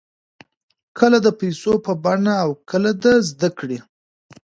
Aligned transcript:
کله 0.99 1.17
د 1.25 1.27
پیسو 1.39 1.73
په 1.85 1.91
بڼه 2.03 2.33
او 2.43 2.49
کله 2.69 2.91
د 3.03 3.05
زده 3.29 3.49
کړې. 3.59 3.79